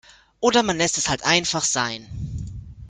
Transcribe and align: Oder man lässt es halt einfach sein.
Oder 0.39 0.63
man 0.63 0.77
lässt 0.79 0.97
es 0.97 1.09
halt 1.09 1.23
einfach 1.25 1.63
sein. 1.63 2.09